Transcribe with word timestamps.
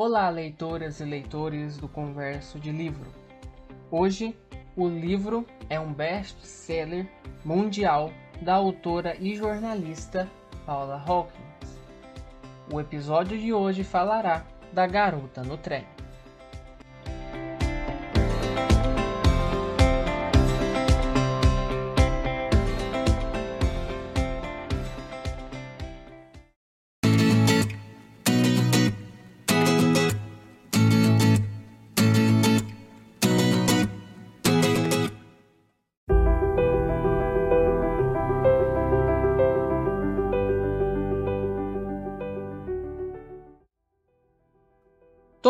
Olá, 0.00 0.30
leitoras 0.30 1.00
e 1.00 1.04
leitores 1.04 1.76
do 1.76 1.88
Converso 1.88 2.60
de 2.60 2.70
Livro. 2.70 3.10
Hoje, 3.90 4.32
o 4.76 4.86
livro 4.86 5.44
é 5.68 5.80
um 5.80 5.92
best-seller 5.92 7.04
mundial 7.44 8.12
da 8.40 8.54
autora 8.54 9.16
e 9.18 9.34
jornalista 9.34 10.28
Paula 10.64 11.02
Hawkins. 11.04 11.80
O 12.72 12.80
episódio 12.80 13.36
de 13.36 13.52
hoje 13.52 13.82
falará 13.82 14.46
da 14.72 14.86
garota 14.86 15.42
no 15.42 15.58
trem. 15.58 15.84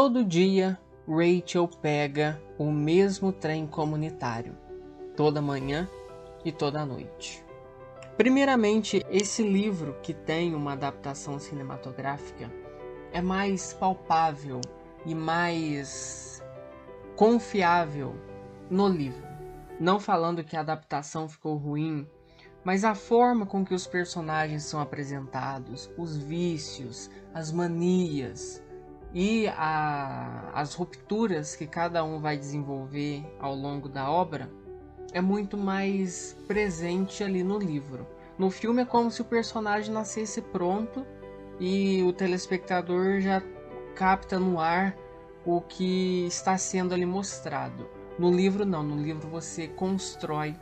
Todo 0.01 0.25
dia, 0.25 0.79
Rachel 1.09 1.67
pega 1.67 2.41
o 2.57 2.71
mesmo 2.71 3.33
trem 3.33 3.67
comunitário, 3.67 4.57
toda 5.17 5.43
manhã 5.43 5.89
e 6.45 6.53
toda 6.53 6.87
noite. 6.87 7.45
Primeiramente, 8.17 9.05
esse 9.11 9.43
livro, 9.43 9.97
que 10.01 10.15
tem 10.15 10.55
uma 10.55 10.75
adaptação 10.75 11.41
cinematográfica, 11.41 12.49
é 13.13 13.21
mais 13.21 13.73
palpável 13.73 14.61
e 15.05 15.17
mais 15.17 16.45
confiável 17.17 18.15
no 18.71 18.87
livro. 18.87 19.27
Não 19.81 19.99
falando 19.99 20.45
que 20.45 20.57
a 20.57 20.61
adaptação 20.61 21.29
ficou 21.29 21.57
ruim, 21.57 22.09
mas 22.63 22.85
a 22.85 22.95
forma 22.95 23.45
com 23.45 23.65
que 23.65 23.75
os 23.75 23.85
personagens 23.85 24.63
são 24.63 24.81
apresentados, 24.81 25.91
os 25.99 26.17
vícios, 26.17 27.11
as 27.35 27.51
manias, 27.51 28.63
e 29.15 29.49
a, 29.49 30.51
as 30.53 30.75
rupturas 30.75 31.57
que 31.57 31.67
cada 31.67 32.05
um 32.05 32.21
vai 32.21 32.37
desenvolver 32.37 33.25
ao 33.39 33.55
longo 33.55 33.89
da 33.89 34.11
obra 34.11 34.51
é 35.13 35.21
muito 35.21 35.57
mais 35.57 36.37
presente 36.47 37.25
ali 37.25 37.43
no 37.43 37.59
livro. 37.59 38.07
No 38.39 38.51
filme 38.51 38.83
é 38.83 38.85
como 38.85 39.11
se 39.11 39.23
o 39.23 39.25
personagem 39.25 39.93
nascesse 39.93 40.43
pronto 40.43 41.07
e 41.59 42.03
o 42.03 42.13
telespectador 42.13 43.21
já 43.21 43.43
capta 43.95 44.39
no 44.39 44.61
ar 44.61 44.97
o 45.45 45.61
que 45.61 46.27
está 46.27 46.57
sendo 46.59 46.95
ali 46.95 47.07
mostrado. 47.07 47.89
No 48.19 48.31
livro 48.31 48.65
não, 48.65 48.83
no 48.83 48.97
livro 49.01 49.29
você 49.29 49.67
constrói 49.67 50.55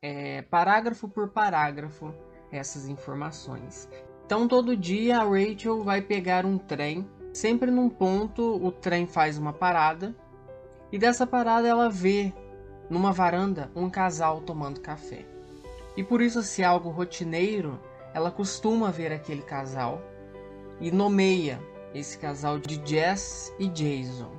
é, 0.00 0.42
parágrafo 0.42 1.08
por 1.08 1.28
parágrafo 1.28 2.14
essas 2.50 2.88
informações. 2.88 3.88
Então 4.24 4.48
todo 4.48 4.76
dia 4.76 5.20
a 5.20 5.24
Rachel 5.24 5.82
vai 5.82 6.00
pegar 6.00 6.46
um 6.46 6.56
trem 6.58 7.08
Sempre 7.32 7.70
num 7.70 7.88
ponto 7.88 8.56
o 8.64 8.72
trem 8.72 9.06
faz 9.06 9.38
uma 9.38 9.52
parada 9.52 10.14
e 10.90 10.98
dessa 10.98 11.26
parada 11.26 11.68
ela 11.68 11.88
vê 11.88 12.32
numa 12.88 13.12
varanda 13.12 13.70
um 13.74 13.90
casal 13.90 14.40
tomando 14.40 14.80
café. 14.80 15.24
E 15.96 16.02
por 16.02 16.20
isso 16.20 16.42
se 16.42 16.62
é 16.62 16.64
algo 16.64 16.90
rotineiro, 16.90 17.80
ela 18.14 18.30
costuma 18.30 18.90
ver 18.90 19.12
aquele 19.12 19.42
casal 19.42 20.00
e 20.80 20.90
nomeia 20.90 21.60
esse 21.94 22.18
casal 22.18 22.58
de 22.58 22.80
Jess 22.84 23.52
e 23.58 23.68
Jason. 23.68 24.32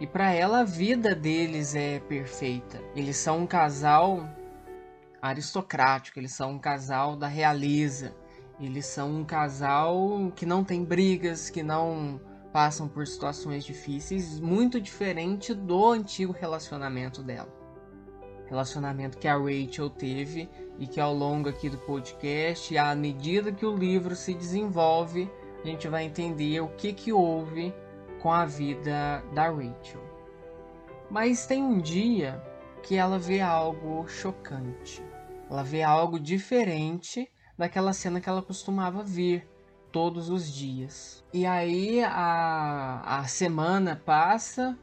E 0.00 0.06
para 0.06 0.32
ela 0.32 0.60
a 0.60 0.64
vida 0.64 1.14
deles 1.14 1.74
é 1.74 2.00
perfeita. 2.00 2.80
Eles 2.94 3.16
são 3.16 3.40
um 3.40 3.46
casal 3.46 4.28
aristocrático, 5.20 6.18
eles 6.18 6.32
são 6.32 6.52
um 6.52 6.58
casal 6.58 7.16
da 7.16 7.28
realeza. 7.28 8.14
Eles 8.62 8.86
são 8.86 9.10
um 9.10 9.24
casal 9.24 10.32
que 10.36 10.46
não 10.46 10.62
tem 10.62 10.84
brigas, 10.84 11.50
que 11.50 11.64
não 11.64 12.20
passam 12.52 12.86
por 12.86 13.04
situações 13.04 13.64
difíceis, 13.64 14.38
muito 14.38 14.80
diferente 14.80 15.52
do 15.52 15.90
antigo 15.90 16.32
relacionamento 16.32 17.24
dela. 17.24 17.52
Relacionamento 18.46 19.18
que 19.18 19.26
a 19.26 19.36
Rachel 19.36 19.90
teve 19.90 20.48
e 20.78 20.86
que 20.86 21.00
ao 21.00 21.12
longo 21.12 21.48
aqui 21.48 21.68
do 21.68 21.78
podcast, 21.78 22.78
à 22.78 22.94
medida 22.94 23.50
que 23.50 23.66
o 23.66 23.74
livro 23.74 24.14
se 24.14 24.32
desenvolve, 24.32 25.28
a 25.64 25.66
gente 25.66 25.88
vai 25.88 26.04
entender 26.04 26.60
o 26.60 26.68
que, 26.68 26.92
que 26.92 27.12
houve 27.12 27.74
com 28.20 28.30
a 28.30 28.44
vida 28.44 29.24
da 29.34 29.50
Rachel. 29.50 30.02
Mas 31.10 31.46
tem 31.46 31.60
um 31.64 31.80
dia 31.80 32.40
que 32.84 32.94
ela 32.94 33.18
vê 33.18 33.40
algo 33.40 34.06
chocante. 34.06 35.02
Ela 35.50 35.64
vê 35.64 35.82
algo 35.82 36.20
diferente 36.20 37.31
daquela 37.62 37.92
cena 37.92 38.20
que 38.20 38.28
ela 38.28 38.42
costumava 38.42 39.04
ver 39.04 39.48
todos 39.92 40.28
os 40.28 40.52
dias. 40.52 41.22
E 41.32 41.46
aí 41.46 42.02
a, 42.02 43.20
a 43.20 43.24
semana 43.28 43.94
passa, 44.04 44.76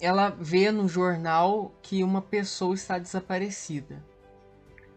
ela 0.00 0.28
vê 0.28 0.72
no 0.72 0.88
jornal 0.88 1.72
que 1.80 2.02
uma 2.02 2.20
pessoa 2.20 2.74
está 2.74 2.98
desaparecida. 2.98 4.04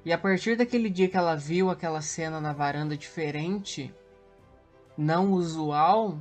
E 0.04 0.12
a 0.12 0.18
partir 0.18 0.58
daquele 0.58 0.90
dia 0.90 1.08
que 1.08 1.16
ela 1.16 1.36
viu 1.36 1.70
aquela 1.70 2.02
cena 2.02 2.42
na 2.42 2.52
varanda 2.52 2.98
diferente, 2.98 3.94
não 4.98 5.34
usual, 5.34 6.18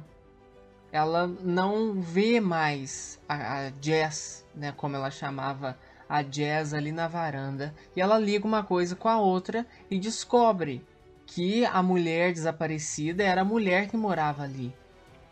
ela 0.92 1.26
não 1.26 2.02
vê 2.02 2.38
mais 2.38 3.18
a, 3.26 3.68
a 3.68 3.72
Jess, 3.80 4.46
né, 4.54 4.72
como 4.72 4.94
ela 4.94 5.10
chamava 5.10 5.78
a 6.08 6.22
Jazz 6.22 6.74
ali 6.74 6.92
na 6.92 7.08
varanda 7.08 7.74
e 7.96 8.00
ela 8.00 8.18
liga 8.18 8.46
uma 8.46 8.62
coisa 8.62 8.94
com 8.94 9.08
a 9.08 9.18
outra 9.18 9.66
e 9.90 9.98
descobre 9.98 10.84
que 11.26 11.64
a 11.64 11.82
mulher 11.82 12.32
desaparecida 12.32 13.22
era 13.22 13.40
a 13.40 13.44
mulher 13.44 13.88
que 13.88 13.96
morava 13.96 14.42
ali. 14.42 14.74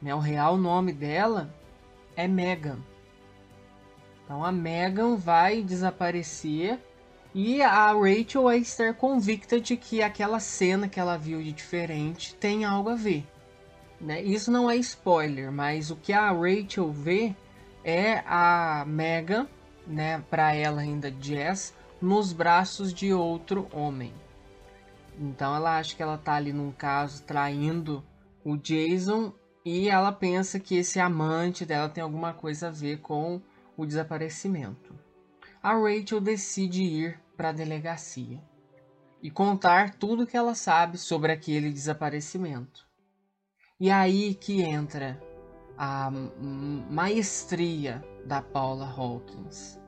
Né? 0.01 0.15
O 0.15 0.19
real 0.19 0.57
nome 0.57 0.93
dela 0.93 1.55
é 2.17 2.27
Megan. 2.27 2.79
Então 4.25 4.45
a 4.45 4.53
Megan 4.53 5.17
vai 5.17 5.63
desaparecer 5.63 6.79
e 7.35 7.63
a 7.63 7.93
Rachel 7.93 8.45
vai 8.45 8.59
estar 8.59 8.95
convicta 8.95 9.61
de 9.61 9.77
que 9.77 10.03
aquela 10.03 10.41
cena 10.41 10.89
que 10.89 10.99
ela 10.99 11.17
viu 11.17 11.43
de 11.43 11.53
diferente 11.53 12.35
tem 12.35 12.65
algo 12.65 12.91
a 12.91 12.95
ver. 12.95 13.27
Né? 14.01 14.23
Isso 14.23 14.51
não 14.51 14.71
é 14.71 14.77
spoiler, 14.77 15.53
mas 15.53 15.91
o 15.91 15.97
que 15.97 16.13
a 16.13 16.31
Rachel 16.31 16.91
vê 16.91 17.35
é 17.85 18.23
a 18.27 18.85
Megan 18.87 19.47
né, 19.91 20.25
para 20.31 20.55
ela 20.55 20.81
ainda 20.81 21.12
Jess, 21.21 21.75
nos 22.01 22.33
braços 22.33 22.95
de 22.95 23.12
outro 23.12 23.69
homem. 23.73 24.15
Então 25.19 25.55
ela 25.55 25.78
acha 25.78 25.95
que 25.95 26.03
ela 26.03 26.17
tá 26.17 26.34
ali 26.34 26.53
num 26.53 26.73
caso 26.73 27.23
traindo 27.25 28.03
o 28.45 28.56
Jason 28.56 29.33
e 29.65 29.89
ela 29.89 30.11
pensa 30.12 30.59
que 30.59 30.77
esse 30.77 30.99
amante 30.99 31.67
dela 31.67 31.89
tem 31.89 32.03
alguma 32.03 32.33
coisa 32.33 32.69
a 32.69 32.71
ver 32.71 33.01
com 33.01 33.41
o 33.77 33.84
desaparecimento. 33.84 34.95
A 35.62 35.75
Rachel 35.75 36.21
decide 36.21 36.83
ir 36.83 37.21
para 37.37 37.51
a 37.51 37.53
delegacia 37.53 38.41
e 39.22 39.31
contar 39.31 39.95
tudo 39.95 40.27
que 40.27 40.37
ela 40.37 40.55
sabe 40.55 40.97
sobre 40.97 41.33
aquele 41.33 41.71
desaparecimento. 41.71 42.89
E 43.78 43.91
aí 43.91 44.34
que 44.34 44.62
entra 44.62 45.21
a 45.77 46.11
maestria 46.91 48.05
da 48.27 48.43
Paula 48.43 48.87
Hawkins. 48.87 49.79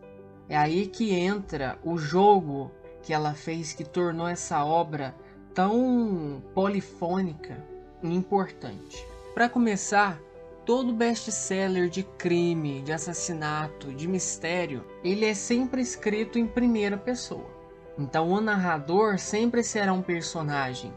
É 0.53 0.57
aí 0.59 0.87
que 0.87 1.15
entra 1.15 1.79
o 1.83 1.97
jogo 1.97 2.71
que 3.03 3.15
ela 3.15 3.33
fez 3.33 3.73
que 3.73 3.85
tornou 3.85 4.29
essa 4.29 4.63
obra 4.63 5.15
tão 5.55 6.43
polifônica 6.55 7.57
e 8.03 8.15
importante. 8.15 9.03
Para 9.33 9.49
começar, 9.49 10.21
todo 10.67 10.93
best-seller 10.93 11.89
de 11.89 12.03
crime, 12.03 12.83
de 12.83 12.93
assassinato, 12.93 13.95
de 13.95 14.07
mistério, 14.07 14.85
ele 15.03 15.25
é 15.25 15.33
sempre 15.33 15.81
escrito 15.81 16.39
em 16.39 16.47
primeira 16.47 16.99
pessoa. 16.99 17.51
Então 17.99 18.29
o 18.29 18.39
narrador 18.39 19.19
sempre 19.19 19.65
será 19.65 19.95
um 19.95 20.03
personagem 20.03 20.93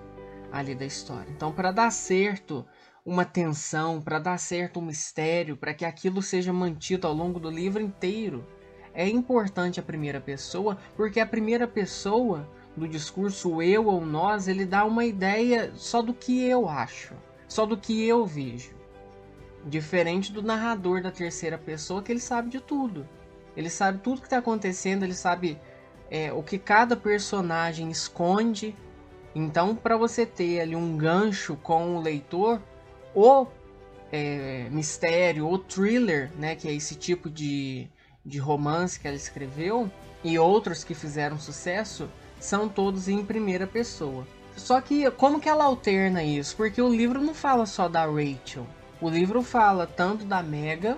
ali 0.51 0.75
da 0.75 0.85
história. 0.85 1.31
Então 1.31 1.53
para 1.53 1.71
dar 1.71 1.91
certo 1.91 2.65
uma 3.05 3.23
tensão, 3.23 4.01
para 4.01 4.19
dar 4.19 4.37
certo 4.37 4.81
um 4.81 4.85
mistério, 4.85 5.55
para 5.55 5.73
que 5.73 5.85
aquilo 5.85 6.21
seja 6.21 6.51
mantido 6.51 7.07
ao 7.07 7.13
longo 7.13 7.39
do 7.39 7.49
livro 7.49 7.81
inteiro, 7.81 8.45
é 8.95 9.07
importante 9.07 9.79
a 9.79 9.83
primeira 9.83 10.21
pessoa, 10.21 10.77
porque 10.95 11.19
a 11.19 11.25
primeira 11.25 11.67
pessoa 11.67 12.47
do 12.75 12.87
discurso 12.87 13.61
eu 13.61 13.85
ou 13.87 14.05
nós, 14.05 14.47
ele 14.47 14.65
dá 14.65 14.85
uma 14.85 15.05
ideia 15.05 15.71
só 15.75 16.01
do 16.01 16.13
que 16.13 16.43
eu 16.43 16.67
acho, 16.67 17.13
só 17.47 17.65
do 17.65 17.77
que 17.77 18.07
eu 18.07 18.25
vejo. 18.25 18.73
Diferente 19.65 20.31
do 20.31 20.41
narrador 20.41 21.01
da 21.01 21.11
terceira 21.11 21.57
pessoa, 21.57 22.01
que 22.01 22.11
ele 22.11 22.19
sabe 22.19 22.49
de 22.49 22.59
tudo. 22.59 23.07
Ele 23.55 23.69
sabe 23.69 23.99
tudo 23.99 24.21
que 24.21 24.27
está 24.27 24.37
acontecendo, 24.37 25.03
ele 25.03 25.13
sabe 25.13 25.59
é, 26.09 26.31
o 26.31 26.43
que 26.43 26.57
cada 26.57 26.95
personagem 26.95 27.89
esconde. 27.89 28.75
Então, 29.33 29.75
para 29.75 29.97
você 29.97 30.25
ter 30.25 30.61
ali 30.61 30.75
um 30.75 30.97
gancho 30.97 31.55
com 31.57 31.97
o 31.97 32.01
leitor, 32.01 32.61
o 33.13 33.47
é, 34.11 34.67
mistério 34.69 35.47
ou 35.47 35.57
thriller, 35.57 36.31
né, 36.37 36.55
que 36.55 36.67
é 36.67 36.73
esse 36.73 36.95
tipo 36.95 37.29
de, 37.29 37.89
de 38.25 38.39
romance 38.39 38.99
que 38.99 39.07
ela 39.07 39.15
escreveu, 39.15 39.89
e 40.23 40.39
outros 40.39 40.83
que 40.83 40.95
fizeram 40.95 41.37
sucesso, 41.37 42.09
são 42.39 42.67
todos 42.67 43.07
em 43.07 43.23
primeira 43.23 43.67
pessoa. 43.67 44.25
Só 44.55 44.79
que 44.81 45.09
como 45.11 45.39
que 45.39 45.49
ela 45.49 45.65
alterna 45.65 46.23
isso? 46.23 46.55
Porque 46.55 46.81
o 46.81 46.89
livro 46.89 47.21
não 47.21 47.33
fala 47.33 47.65
só 47.65 47.87
da 47.87 48.05
Rachel. 48.05 48.65
O 49.01 49.09
livro 49.09 49.43
fala 49.43 49.85
tanto 49.85 50.25
da 50.25 50.41
Mega 50.41 50.97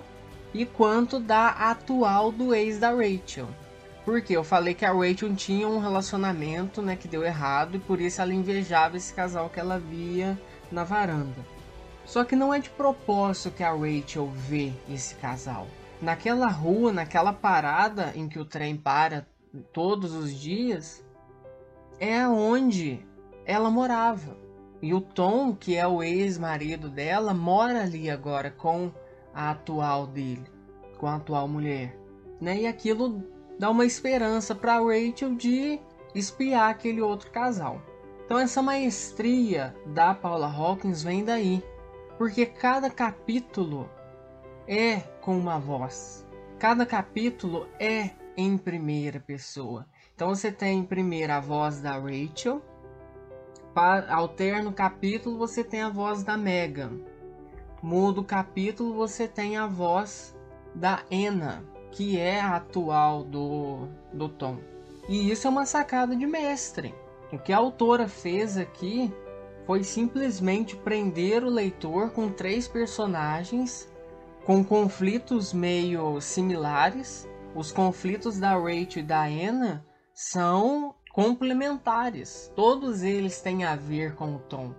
e 0.54 0.64
quanto 0.64 1.18
da 1.18 1.48
atual 1.48 2.30
do 2.30 2.54
ex 2.54 2.78
da 2.78 2.90
Rachel. 2.90 3.48
Porque 4.04 4.34
eu 4.34 4.42
falei 4.42 4.72
que 4.72 4.84
a 4.84 4.92
Rachel 4.92 5.34
tinha 5.34 5.68
um 5.68 5.80
relacionamento, 5.80 6.80
né, 6.80 6.96
que 6.96 7.08
deu 7.08 7.22
errado 7.24 7.76
e 7.76 7.80
por 7.80 8.00
isso 8.00 8.22
ela 8.22 8.32
invejava 8.32 8.96
esse 8.96 9.12
casal 9.12 9.50
que 9.50 9.60
ela 9.60 9.78
via 9.78 10.40
na 10.72 10.84
varanda. 10.84 11.44
Só 12.06 12.24
que 12.24 12.34
não 12.34 12.54
é 12.54 12.58
de 12.58 12.70
propósito 12.70 13.50
que 13.50 13.62
a 13.62 13.72
Rachel 13.72 14.30
vê 14.34 14.72
esse 14.88 15.14
casal. 15.16 15.66
Naquela 16.00 16.46
rua, 16.46 16.92
naquela 16.92 17.32
parada 17.32 18.12
em 18.14 18.28
que 18.28 18.38
o 18.38 18.44
trem 18.44 18.76
para 18.76 19.26
todos 19.72 20.14
os 20.14 20.32
dias, 20.32 21.04
é 21.98 22.26
onde 22.26 23.04
ela 23.44 23.70
morava. 23.70 24.36
E 24.80 24.94
o 24.94 25.00
Tom, 25.00 25.54
que 25.54 25.74
é 25.76 25.86
o 25.86 26.02
ex-marido 26.02 26.88
dela, 26.88 27.34
mora 27.34 27.82
ali 27.82 28.08
agora 28.08 28.50
com 28.50 28.92
a 29.34 29.50
atual 29.50 30.06
dele, 30.06 30.44
com 30.98 31.06
a 31.06 31.16
atual 31.16 31.48
mulher. 31.48 31.98
Né? 32.40 32.60
E 32.60 32.66
aquilo 32.66 33.24
dá 33.58 33.68
uma 33.70 33.84
esperança 33.84 34.54
para 34.54 34.78
Rachel 34.78 35.34
de 35.34 35.80
espiar 36.14 36.70
aquele 36.70 37.00
outro 37.00 37.30
casal. 37.30 37.82
Então 38.24 38.38
essa 38.38 38.62
maestria 38.62 39.74
da 39.86 40.14
Paula 40.14 40.46
Hawkins 40.46 41.02
vem 41.02 41.24
daí, 41.24 41.62
porque 42.16 42.46
cada 42.46 42.88
capítulo 42.88 43.90
é 44.66 45.02
com 45.28 45.36
uma 45.36 45.58
voz. 45.58 46.26
Cada 46.58 46.86
capítulo 46.86 47.68
é 47.78 48.12
em 48.34 48.56
primeira 48.56 49.20
pessoa. 49.20 49.84
Então 50.14 50.34
você 50.34 50.50
tem 50.50 50.82
primeiro 50.82 51.30
a 51.34 51.38
voz 51.38 51.82
da 51.82 51.98
Rachel, 51.98 52.62
alterna 54.08 54.70
o 54.70 54.72
capítulo 54.72 55.36
você 55.36 55.62
tem 55.62 55.82
a 55.82 55.90
voz 55.90 56.22
da 56.22 56.34
Megan. 56.38 57.00
Muda 57.82 58.22
o 58.22 58.24
capítulo 58.24 58.94
você 58.94 59.28
tem 59.28 59.58
a 59.58 59.66
voz 59.66 60.34
da 60.74 61.02
Anna, 61.12 61.62
que 61.90 62.18
é 62.18 62.40
a 62.40 62.56
atual 62.56 63.22
do, 63.22 63.86
do 64.10 64.30
Tom. 64.30 64.56
E 65.10 65.30
isso 65.30 65.46
é 65.46 65.50
uma 65.50 65.66
sacada 65.66 66.16
de 66.16 66.26
mestre. 66.26 66.94
O 67.30 67.38
que 67.38 67.52
a 67.52 67.58
autora 67.58 68.08
fez 68.08 68.56
aqui 68.56 69.12
foi 69.66 69.84
simplesmente 69.84 70.74
prender 70.74 71.44
o 71.44 71.50
leitor 71.50 72.12
com 72.12 72.30
três 72.30 72.66
personagens 72.66 73.92
com 74.48 74.64
conflitos 74.64 75.52
meio 75.52 76.22
similares. 76.22 77.28
Os 77.54 77.70
conflitos 77.70 78.40
da 78.40 78.56
Rachel 78.56 79.02
e 79.02 79.02
da 79.02 79.24
Anna 79.24 79.84
são 80.14 80.94
complementares. 81.12 82.50
Todos 82.56 83.02
eles 83.02 83.42
têm 83.42 83.64
a 83.64 83.76
ver 83.76 84.14
com 84.14 84.36
o 84.36 84.38
Tom. 84.38 84.72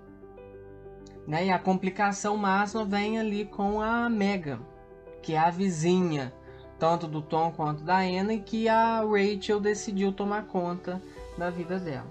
Né? 1.27 1.45
E 1.45 1.51
a 1.51 1.59
complicação 1.59 2.35
máxima 2.35 2.83
vem 2.83 3.19
ali 3.19 3.45
com 3.45 3.79
a 3.79 4.09
Megan, 4.09 4.61
que 5.21 5.35
é 5.35 5.37
a 5.37 5.51
vizinha, 5.51 6.33
tanto 6.79 7.07
do 7.07 7.21
Tom 7.21 7.51
quanto 7.51 7.83
da 7.83 7.99
Anna, 7.99 8.33
e 8.33 8.41
que 8.41 8.67
a 8.67 9.01
Rachel 9.01 9.59
decidiu 9.59 10.11
tomar 10.11 10.47
conta 10.47 10.99
da 11.37 11.51
vida 11.51 11.77
dela. 11.77 12.09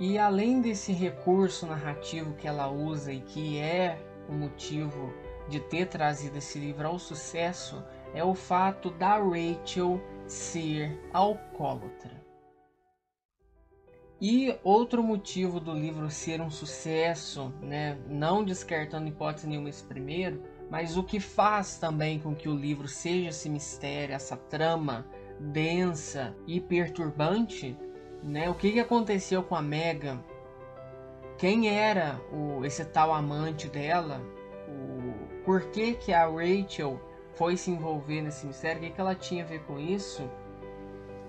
E 0.00 0.18
além 0.18 0.60
desse 0.60 0.92
recurso 0.92 1.68
narrativo 1.68 2.34
que 2.34 2.48
ela 2.48 2.68
usa 2.68 3.12
e 3.12 3.20
que 3.20 3.60
é 3.60 4.04
o 4.28 4.32
motivo 4.32 5.14
de 5.48 5.60
ter 5.60 5.86
trazido 5.86 6.38
esse 6.38 6.58
livro 6.58 6.86
ao 6.86 6.98
sucesso, 6.98 7.82
é 8.14 8.24
o 8.24 8.34
fato 8.34 8.90
da 8.90 9.18
Rachel 9.18 10.00
ser 10.26 10.98
alcoólatra. 11.12 12.24
E 14.20 14.58
outro 14.64 15.02
motivo 15.02 15.60
do 15.60 15.74
livro 15.74 16.10
ser 16.10 16.40
um 16.40 16.50
sucesso, 16.50 17.52
né, 17.60 17.98
não 18.08 18.42
descartando 18.42 19.08
hipótese 19.08 19.46
nenhuma 19.46 19.68
esse 19.68 19.84
primeiro, 19.84 20.42
mas 20.70 20.96
o 20.96 21.04
que 21.04 21.20
faz 21.20 21.78
também 21.78 22.18
com 22.18 22.34
que 22.34 22.48
o 22.48 22.54
livro 22.56 22.88
seja 22.88 23.28
esse 23.28 23.50
mistério, 23.50 24.14
essa 24.14 24.36
trama 24.36 25.06
densa 25.38 26.34
e 26.46 26.60
perturbante, 26.60 27.76
né? 28.22 28.48
O 28.48 28.54
que, 28.54 28.72
que 28.72 28.80
aconteceu 28.80 29.42
com 29.42 29.54
a 29.54 29.62
Megan? 29.62 30.24
Quem 31.36 31.68
era 31.68 32.18
o, 32.32 32.64
esse 32.64 32.84
tal 32.86 33.12
amante 33.12 33.68
dela? 33.68 34.22
Por 35.46 35.70
que, 35.70 35.94
que 35.94 36.12
a 36.12 36.26
Rachel 36.26 37.00
foi 37.36 37.56
se 37.56 37.70
envolver 37.70 38.20
nesse 38.20 38.44
mistério? 38.44 38.82
O 38.82 38.84
que, 38.84 38.90
que 38.90 39.00
ela 39.00 39.14
tinha 39.14 39.44
a 39.44 39.46
ver 39.46 39.62
com 39.62 39.78
isso? 39.78 40.28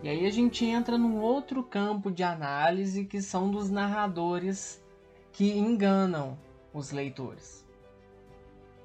E 0.02 0.10
aí 0.10 0.26
a 0.26 0.32
gente 0.32 0.66
entra 0.66 0.98
num 0.98 1.22
outro 1.22 1.64
campo 1.64 2.12
de 2.12 2.24
análise 2.24 3.06
que 3.06 3.22
são 3.22 3.52
dos 3.52 3.70
narradores 3.70 4.84
que 5.32 5.56
enganam 5.56 6.36
os 6.74 6.92
leitores. 6.92 7.64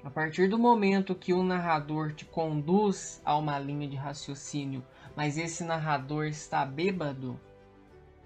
A 0.03 0.09
partir 0.11 0.47
do 0.47 0.59
momento 0.59 1.15
que 1.15 1.33
o 1.33 1.41
narrador 1.41 2.13
te 2.13 2.25
conduz 2.25 3.19
a 3.25 3.35
uma 3.35 3.57
linha 3.57 3.87
de 3.87 3.95
raciocínio, 3.95 4.85
mas 5.15 5.35
esse 5.35 5.63
narrador 5.63 6.25
está 6.25 6.63
bêbado, 6.63 7.39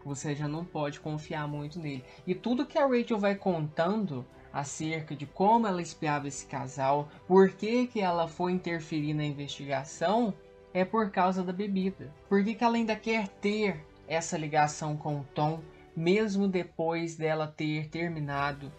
você 0.03 0.35
já 0.35 0.47
não 0.47 0.65
pode 0.65 0.99
confiar 0.99 1.47
muito 1.47 1.79
nele. 1.79 2.03
E 2.25 2.35
tudo 2.35 2.65
que 2.65 2.77
a 2.77 2.85
Rachel 2.85 3.17
vai 3.17 3.35
contando 3.35 4.25
acerca 4.51 5.15
de 5.15 5.25
como 5.25 5.67
ela 5.67 5.81
espiava 5.81 6.27
esse 6.27 6.45
casal, 6.45 7.09
por 7.27 7.51
que, 7.51 7.87
que 7.87 8.01
ela 8.01 8.27
foi 8.27 8.51
interferir 8.51 9.13
na 9.13 9.25
investigação, 9.25 10.33
é 10.73 10.85
por 10.85 11.09
causa 11.09 11.43
da 11.43 11.53
bebida. 11.53 12.13
Por 12.29 12.43
que, 12.43 12.53
que 12.53 12.63
ela 12.63 12.75
ainda 12.75 12.95
quer 12.95 13.27
ter 13.27 13.83
essa 14.07 14.37
ligação 14.37 14.95
com 14.95 15.19
o 15.19 15.27
Tom, 15.33 15.59
mesmo 15.95 16.47
depois 16.47 17.15
dela 17.15 17.47
ter 17.47 17.89
terminado? 17.89 18.71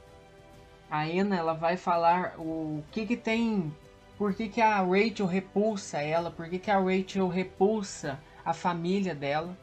A 0.90 1.02
Anna 1.02 1.36
ela 1.36 1.52
vai 1.52 1.76
falar 1.76 2.34
o 2.38 2.82
que, 2.90 3.04
que 3.04 3.16
tem. 3.16 3.74
Por 4.16 4.34
que, 4.34 4.48
que 4.48 4.60
a 4.60 4.80
Rachel 4.80 5.26
repulsa 5.26 6.00
ela? 6.00 6.30
Por 6.30 6.48
que, 6.48 6.58
que 6.58 6.70
a 6.70 6.78
Rachel 6.78 7.28
repulsa 7.28 8.18
a 8.44 8.54
família 8.54 9.14
dela? 9.14 9.56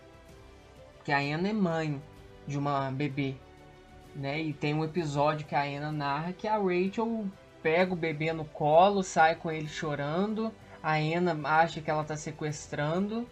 Porque 0.97 1.11
a 1.11 1.19
Anna 1.19 1.49
é 1.49 1.53
mãe 1.53 2.01
de 2.47 2.57
uma 2.57 2.91
bebê. 2.91 3.35
Né? 4.15 4.41
E 4.41 4.53
tem 4.53 4.73
um 4.73 4.83
episódio 4.83 5.45
que 5.45 5.55
a 5.55 5.63
Anna 5.63 5.91
narra 5.91 6.31
que 6.31 6.47
a 6.47 6.57
Rachel 6.57 7.25
pega 7.61 7.93
o 7.93 7.97
bebê 7.97 8.31
no 8.31 8.45
colo, 8.45 9.03
sai 9.03 9.35
com 9.35 9.51
ele 9.51 9.67
chorando 9.67 10.53
a 10.85 11.01
Ena 11.01 11.35
acha 11.45 11.81
que 11.81 11.89
ela 11.89 12.03
está 12.03 12.15
sequestrando, 12.15 13.27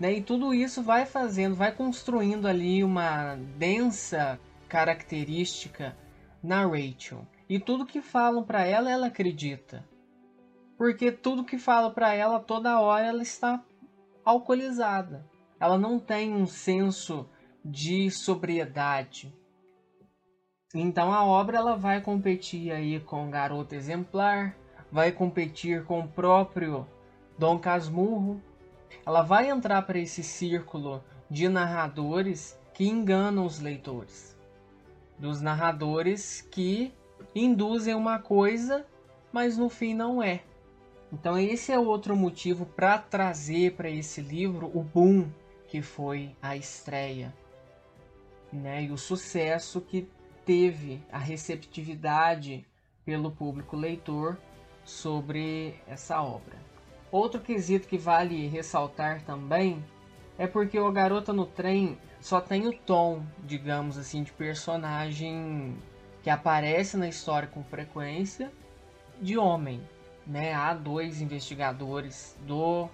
né? 0.00 0.14
E 0.14 0.20
tudo 0.20 0.52
isso 0.52 0.82
vai 0.82 1.06
fazendo, 1.06 1.54
vai 1.54 1.70
construindo 1.70 2.48
ali 2.48 2.82
uma 2.82 3.36
densa 3.56 4.36
característica 4.68 5.96
na 6.42 6.66
Rachel. 6.66 7.24
E 7.48 7.60
tudo 7.60 7.86
que 7.86 8.02
falam 8.02 8.42
para 8.42 8.66
ela, 8.66 8.90
ela 8.90 9.06
acredita. 9.06 9.84
Porque 10.76 11.12
tudo 11.12 11.44
que 11.44 11.56
falam 11.56 11.92
para 11.92 12.12
ela, 12.12 12.40
toda 12.40 12.80
hora 12.80 13.06
ela 13.06 13.22
está 13.22 13.62
alcoolizada. 14.24 15.24
Ela 15.60 15.78
não 15.78 16.00
tem 16.00 16.34
um 16.34 16.46
senso 16.46 17.28
de 17.64 18.10
sobriedade. 18.10 19.32
Então 20.74 21.14
a 21.14 21.24
obra 21.24 21.56
ela 21.56 21.76
vai 21.76 22.02
competir 22.02 22.70
aí 22.70 23.00
com 23.00 23.30
Garota 23.30 23.74
Exemplar, 23.74 24.54
vai 24.92 25.10
competir 25.10 25.82
com 25.84 26.00
o 26.00 26.08
próprio 26.08 26.86
Dom 27.38 27.58
Casmurro. 27.58 28.42
Ela 29.06 29.22
vai 29.22 29.48
entrar 29.48 29.80
para 29.82 29.98
esse 29.98 30.22
círculo 30.22 31.02
de 31.30 31.48
narradores 31.48 32.58
que 32.74 32.86
enganam 32.86 33.46
os 33.46 33.60
leitores. 33.60 34.36
Dos 35.18 35.40
narradores 35.40 36.46
que 36.50 36.92
induzem 37.34 37.94
uma 37.94 38.18
coisa, 38.18 38.86
mas 39.32 39.56
no 39.56 39.70
fim 39.70 39.94
não 39.94 40.22
é. 40.22 40.42
Então 41.10 41.38
esse 41.38 41.72
é 41.72 41.78
outro 41.78 42.14
motivo 42.14 42.66
para 42.66 42.98
trazer 42.98 43.72
para 43.72 43.88
esse 43.88 44.20
livro 44.20 44.70
o 44.74 44.82
boom 44.82 45.30
que 45.66 45.80
foi 45.80 46.36
a 46.42 46.54
estreia, 46.56 47.34
né? 48.52 48.82
E 48.84 48.90
o 48.90 48.98
sucesso 48.98 49.80
que 49.80 50.06
teve, 50.48 51.02
a 51.12 51.18
receptividade 51.18 52.66
pelo 53.04 53.30
público 53.30 53.76
leitor 53.76 54.38
sobre 54.82 55.74
essa 55.86 56.22
obra. 56.22 56.56
Outro 57.12 57.38
quesito 57.38 57.86
que 57.86 57.98
vale 57.98 58.46
ressaltar 58.46 59.20
também 59.24 59.84
é 60.38 60.46
porque 60.46 60.80
o 60.80 60.90
Garota 60.90 61.34
no 61.34 61.44
Trem 61.44 61.98
só 62.18 62.40
tem 62.40 62.66
o 62.66 62.72
tom, 62.72 63.22
digamos 63.44 63.98
assim, 63.98 64.22
de 64.22 64.32
personagem 64.32 65.76
que 66.22 66.30
aparece 66.30 66.96
na 66.96 67.08
história 67.08 67.46
com 67.46 67.62
frequência 67.62 68.50
de 69.20 69.36
homem. 69.36 69.82
Né? 70.26 70.54
Há 70.54 70.72
dois 70.72 71.20
investigadores 71.20 72.38
do, 72.46 72.88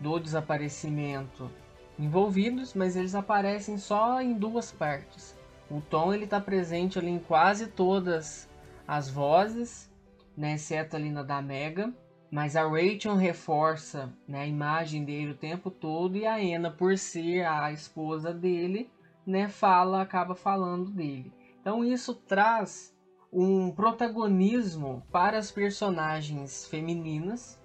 do 0.00 0.18
desaparecimento 0.18 1.48
envolvidos, 1.96 2.74
mas 2.74 2.96
eles 2.96 3.14
aparecem 3.14 3.78
só 3.78 4.20
em 4.20 4.34
duas 4.34 4.72
partes. 4.72 5.40
O 5.72 5.80
Tom 5.80 6.12
ele 6.12 6.24
está 6.24 6.40
presente 6.40 6.98
ali 6.98 7.08
em 7.08 7.18
quase 7.18 7.66
todas 7.66 8.48
as 8.86 9.08
vozes 9.08 9.90
né, 10.36 10.54
exceto 10.54 10.96
ali 10.96 11.10
na 11.10 11.22
da 11.22 11.40
Mega. 11.40 11.92
Mas 12.30 12.56
a 12.56 12.66
Rachel 12.66 13.14
reforça 13.14 14.12
né, 14.26 14.42
a 14.42 14.46
imagem 14.46 15.04
dele 15.04 15.32
o 15.32 15.36
tempo 15.36 15.70
todo 15.70 16.16
e 16.16 16.26
a 16.26 16.36
Anna, 16.36 16.70
por 16.70 16.96
ser 16.96 17.44
a 17.44 17.70
esposa 17.72 18.32
dele, 18.32 18.90
né, 19.26 19.48
fala, 19.48 20.00
acaba 20.00 20.34
falando 20.34 20.90
dele. 20.90 21.32
Então 21.60 21.84
isso 21.84 22.14
traz 22.14 22.94
um 23.30 23.70
protagonismo 23.70 25.02
para 25.10 25.38
as 25.38 25.50
personagens 25.50 26.66
femininas 26.66 27.60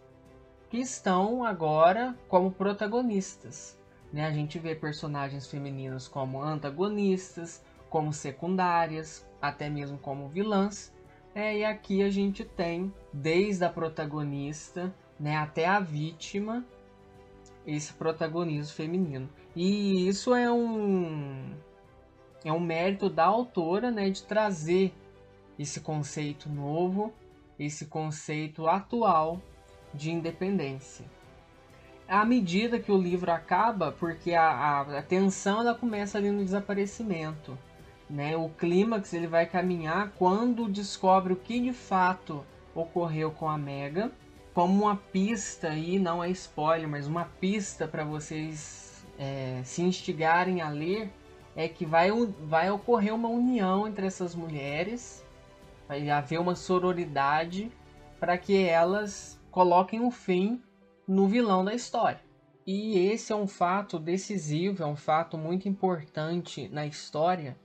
que 0.70 0.78
estão 0.78 1.46
agora 1.46 2.18
como 2.28 2.52
protagonistas. 2.52 3.80
Né? 4.12 4.26
A 4.26 4.32
gente 4.32 4.60
vê 4.60 4.76
personagens 4.76 5.48
femininas 5.48 6.10
como 6.10 6.42
antagonistas, 6.42 7.64
como 7.90 8.14
secundárias, 8.14 9.28
até 9.42 9.70
mesmo 9.70 9.98
como 9.98 10.28
vilãs. 10.28 10.94
É, 11.34 11.58
e 11.58 11.66
aqui 11.66 12.02
a 12.02 12.10
gente 12.10 12.44
tem, 12.44 12.94
desde 13.14 13.64
a 13.64 13.70
protagonista 13.70 14.94
né, 15.20 15.36
até 15.38 15.66
a 15.66 15.80
vítima, 15.80 16.66
esse 17.66 17.94
protagonismo 17.94 18.76
feminino. 18.76 19.30
E 19.56 20.08
isso 20.08 20.34
é 20.34 20.52
um, 20.52 21.54
é 22.44 22.52
um 22.52 22.60
mérito 22.60 23.10
da 23.10 23.26
autora 23.26 23.92
né, 23.92 24.10
de 24.10 24.24
trazer 24.24 24.94
esse 25.60 25.82
conceito 25.82 26.50
novo, 26.50 27.14
esse 27.60 27.88
conceito 27.88 28.68
atual 28.68 29.42
de 29.94 30.12
independência. 30.12 31.06
À 32.08 32.24
medida 32.24 32.80
que 32.80 32.92
o 32.92 32.98
livro 32.98 33.32
acaba, 33.32 33.92
porque 33.92 34.34
a, 34.34 34.50
a, 34.50 35.00
a 35.00 35.02
tensão 35.02 35.60
ela 35.60 35.76
começa 35.76 36.18
ali 36.18 36.32
no 36.32 36.44
desaparecimento. 36.44 37.58
Né? 38.10 38.36
O 38.38 38.50
clímax 38.50 39.14
ele 39.14 39.28
vai 39.28 39.46
caminhar 39.46 40.14
quando 40.18 40.68
descobre 40.70 41.34
o 41.34 41.38
que 41.38 41.60
de 41.60 41.74
fato 41.74 42.46
ocorreu 42.74 43.32
com 43.32 43.50
a 43.50 43.58
Mega, 43.58 44.12
como 44.54 44.86
uma 44.86 44.96
pista 44.96 45.70
aí, 45.70 46.00
não 46.00 46.24
é 46.24 46.30
spoiler, 46.32 46.88
mas 46.88 47.06
uma 47.06 47.26
pista 47.26 47.88
para 47.88 48.04
vocês 48.04 49.06
é, 49.20 49.62
se 49.64 49.82
instigarem 49.82 50.62
a 50.62 50.70
ler, 50.70 51.12
é 51.56 51.68
que 51.68 51.86
vai, 51.86 52.10
vai 52.48 52.70
ocorrer 52.72 53.14
uma 53.14 53.30
união 53.30 53.88
entre 53.88 54.06
essas 54.06 54.36
mulheres, 54.36 55.26
vai 55.88 56.10
haver 56.10 56.40
uma 56.40 56.56
sororidade 56.56 57.72
para 58.20 58.38
que 58.38 58.64
elas 58.64 59.40
coloquem 59.52 60.00
um 60.00 60.12
fim 60.12 60.62
no 61.08 61.28
vilão 61.28 61.64
da 61.64 61.74
história. 61.74 62.22
E 62.66 62.98
esse 62.98 63.32
é 63.32 63.36
um 63.36 63.48
fato 63.48 63.98
decisivo, 63.98 64.84
é 64.84 64.86
um 64.86 64.96
fato 64.96 65.38
muito 65.38 65.70
importante 65.70 66.68
na 66.70 66.86
história, 66.86 67.58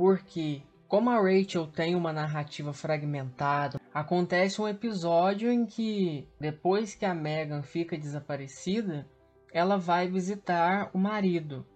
porque 0.00 0.62
como 0.88 1.10
a 1.10 1.20
Rachel 1.20 1.66
tem 1.66 1.94
uma 1.94 2.10
narrativa 2.10 2.72
fragmentada, 2.72 3.78
acontece 3.92 4.58
um 4.58 4.66
episódio 4.66 5.52
em 5.52 5.66
que 5.66 6.26
depois 6.40 6.94
que 6.94 7.04
a 7.04 7.12
Megan 7.12 7.60
fica 7.60 7.98
desaparecida, 7.98 9.06
ela 9.52 9.76
vai 9.76 10.08
visitar 10.08 10.88
o 10.94 10.98
marido 10.98 11.66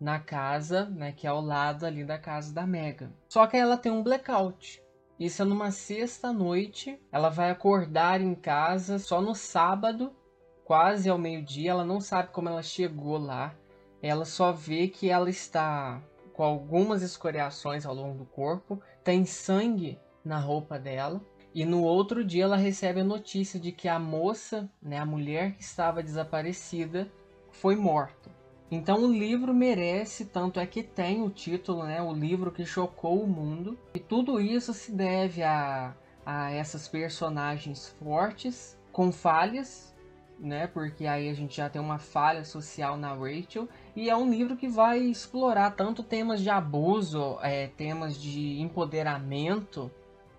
na 0.00 0.18
casa, 0.18 0.86
né, 0.86 1.12
que 1.12 1.26
é 1.26 1.30
ao 1.30 1.42
lado 1.42 1.84
ali 1.84 2.02
da 2.02 2.16
casa 2.16 2.54
da 2.54 2.66
Megan. 2.66 3.12
Só 3.28 3.46
que 3.46 3.58
ela 3.58 3.76
tem 3.76 3.92
um 3.92 4.02
blackout. 4.02 4.82
Isso 5.20 5.42
é 5.42 5.44
numa 5.44 5.70
sexta 5.70 6.32
noite. 6.32 6.98
Ela 7.12 7.28
vai 7.28 7.50
acordar 7.50 8.22
em 8.22 8.34
casa 8.34 8.98
só 8.98 9.20
no 9.20 9.34
sábado, 9.34 10.16
quase 10.64 11.10
ao 11.10 11.18
meio-dia. 11.18 11.72
Ela 11.72 11.84
não 11.84 12.00
sabe 12.00 12.30
como 12.30 12.48
ela 12.48 12.62
chegou 12.62 13.18
lá. 13.18 13.54
Ela 14.00 14.24
só 14.24 14.50
vê 14.50 14.88
que 14.88 15.10
ela 15.10 15.28
está 15.28 16.02
com 16.36 16.44
algumas 16.44 17.00
escoriações 17.00 17.86
ao 17.86 17.94
longo 17.94 18.18
do 18.18 18.26
corpo, 18.26 18.78
tem 19.02 19.24
sangue 19.24 19.98
na 20.22 20.38
roupa 20.38 20.78
dela. 20.78 21.22
E 21.54 21.64
no 21.64 21.82
outro 21.82 22.22
dia 22.22 22.44
ela 22.44 22.58
recebe 22.58 23.00
a 23.00 23.04
notícia 23.04 23.58
de 23.58 23.72
que 23.72 23.88
a 23.88 23.98
moça, 23.98 24.70
né, 24.82 24.98
a 24.98 25.06
mulher 25.06 25.56
que 25.56 25.62
estava 25.62 26.02
desaparecida, 26.02 27.10
foi 27.50 27.74
morta. 27.74 28.30
Então 28.70 29.02
o 29.02 29.10
livro 29.10 29.54
merece, 29.54 30.26
tanto 30.26 30.60
é 30.60 30.66
que 30.66 30.82
tem 30.82 31.22
o 31.22 31.30
título, 31.30 31.84
né, 31.84 32.02
o 32.02 32.12
livro 32.12 32.52
que 32.52 32.66
chocou 32.66 33.22
o 33.22 33.26
mundo. 33.26 33.78
E 33.94 33.98
tudo 33.98 34.38
isso 34.38 34.74
se 34.74 34.92
deve 34.92 35.42
a, 35.42 35.96
a 36.26 36.50
essas 36.50 36.86
personagens 36.86 37.96
fortes, 37.98 38.78
com 38.92 39.10
falhas, 39.10 39.95
né? 40.38 40.66
Porque 40.66 41.06
aí 41.06 41.28
a 41.28 41.34
gente 41.34 41.56
já 41.56 41.68
tem 41.68 41.80
uma 41.80 41.98
falha 41.98 42.44
social 42.44 42.96
na 42.96 43.14
Rachel. 43.14 43.68
E 43.94 44.10
é 44.10 44.16
um 44.16 44.30
livro 44.30 44.56
que 44.56 44.68
vai 44.68 44.98
explorar 44.98 45.70
tanto 45.72 46.02
temas 46.02 46.40
de 46.40 46.50
abuso, 46.50 47.38
é, 47.42 47.68
temas 47.68 48.20
de 48.20 48.60
empoderamento, 48.60 49.90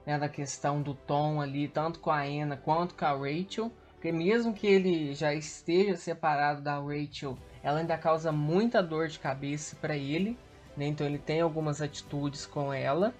né? 0.05 0.17
Da 0.17 0.29
questão 0.29 0.81
do 0.81 0.93
Tom 0.93 1.41
ali, 1.41 1.67
tanto 1.67 1.99
com 1.99 2.11
a 2.11 2.21
Anna 2.21 2.57
quanto 2.57 2.95
com 2.95 3.05
a 3.05 3.11
Rachel. 3.11 3.71
Porque 3.93 4.11
mesmo 4.11 4.53
que 4.53 4.67
ele 4.67 5.13
já 5.15 5.33
esteja 5.33 5.95
separado 5.95 6.61
da 6.61 6.77
Rachel, 6.79 7.37
ela 7.63 7.79
ainda 7.79 7.97
causa 7.97 8.31
muita 8.31 8.81
dor 8.81 9.07
de 9.07 9.17
cabeça 9.19 9.75
para 9.81 9.97
ele. 9.97 10.37
Né? 10.75 10.85
Então 10.85 11.07
ele 11.07 11.17
tem 11.17 11.41
algumas 11.41 11.81
atitudes 11.81 12.45
com 12.45 12.71
ela. 12.71 13.13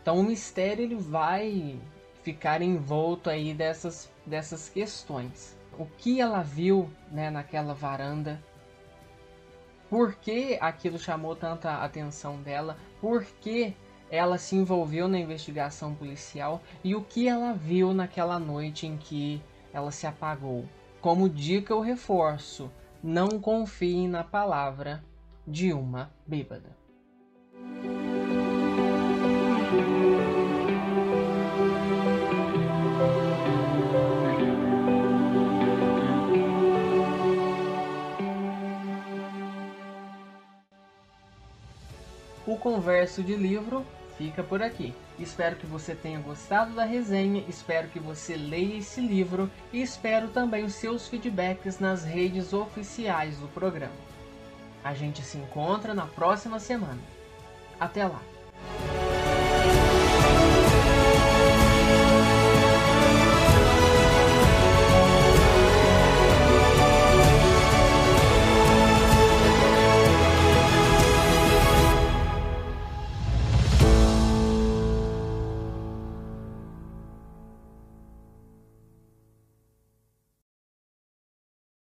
Então 0.00 0.20
o 0.20 0.22
mistério 0.22 0.84
ele 0.84 0.94
vai 0.94 1.80
ficar 2.22 2.62
envolto 2.62 3.28
aí 3.28 3.52
dessas, 3.52 4.10
dessas 4.24 4.68
questões 4.68 5.55
o 5.78 5.86
que 5.86 6.20
ela 6.20 6.42
viu 6.42 6.90
né, 7.10 7.30
naquela 7.30 7.74
varanda, 7.74 8.42
por 9.88 10.14
que 10.14 10.58
aquilo 10.60 10.98
chamou 10.98 11.36
tanta 11.36 11.82
atenção 11.82 12.40
dela, 12.42 12.76
por 13.00 13.24
que 13.24 13.74
ela 14.10 14.38
se 14.38 14.56
envolveu 14.56 15.08
na 15.08 15.18
investigação 15.18 15.94
policial 15.94 16.62
e 16.82 16.94
o 16.94 17.02
que 17.02 17.28
ela 17.28 17.52
viu 17.52 17.92
naquela 17.92 18.38
noite 18.38 18.86
em 18.86 18.96
que 18.96 19.42
ela 19.72 19.90
se 19.90 20.06
apagou. 20.06 20.64
Como 21.00 21.28
dica, 21.28 21.72
eu 21.72 21.80
reforço: 21.80 22.70
não 23.02 23.40
confiem 23.40 24.08
na 24.08 24.24
palavra 24.24 25.04
de 25.46 25.72
uma 25.72 26.10
bêbada. 26.26 26.85
Converso 42.66 43.22
de 43.22 43.36
Livro 43.36 43.86
fica 44.18 44.42
por 44.42 44.60
aqui. 44.60 44.92
Espero 45.20 45.54
que 45.54 45.64
você 45.64 45.94
tenha 45.94 46.18
gostado 46.18 46.74
da 46.74 46.84
resenha, 46.84 47.44
espero 47.46 47.86
que 47.86 48.00
você 48.00 48.34
leia 48.34 48.78
esse 48.78 49.00
livro 49.00 49.48
e 49.72 49.80
espero 49.80 50.30
também 50.30 50.64
os 50.64 50.74
seus 50.74 51.06
feedbacks 51.06 51.78
nas 51.78 52.02
redes 52.02 52.52
oficiais 52.52 53.38
do 53.38 53.46
programa. 53.46 53.94
A 54.82 54.94
gente 54.94 55.22
se 55.22 55.38
encontra 55.38 55.94
na 55.94 56.06
próxima 56.06 56.58
semana. 56.58 56.98
Até 57.78 58.04
lá! 58.04 58.20